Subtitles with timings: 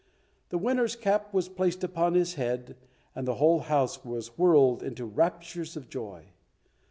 [0.49, 2.75] The winner's cap was placed upon his head,
[3.13, 6.29] and the whole house was whirled into raptures of joy.